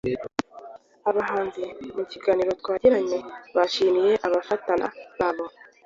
Aba 1.09 1.11
bahanzi 1.17 1.61
mu 1.95 2.03
kiganiro 2.11 2.51
twagiranye 2.59 3.17
bashimiye 3.55 4.13
abafana 4.27 4.85
babo 5.17 5.45